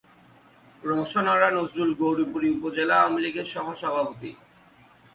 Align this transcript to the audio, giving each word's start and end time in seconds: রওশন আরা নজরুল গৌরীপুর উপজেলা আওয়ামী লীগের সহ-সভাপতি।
রওশন 0.83 1.25
আরা 1.33 1.49
নজরুল 1.57 1.91
গৌরীপুর 2.01 2.41
উপজেলা 2.57 2.95
আওয়ামী 2.97 3.19
লীগের 3.23 3.47
সহ-সভাপতি। 3.53 4.31